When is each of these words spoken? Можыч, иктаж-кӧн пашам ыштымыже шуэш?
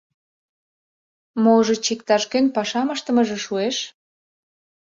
Можыч, 1.43 1.85
иктаж-кӧн 1.93 2.45
пашам 2.55 2.87
ыштымыже 2.95 3.37
шуэш? 3.45 3.77